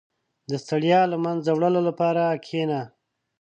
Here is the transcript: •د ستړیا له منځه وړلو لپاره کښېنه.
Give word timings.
•د 0.51 0.51
ستړیا 0.63 1.01
له 1.11 1.17
منځه 1.25 1.49
وړلو 1.53 1.81
لپاره 1.89 2.23
کښېنه. 2.43 2.81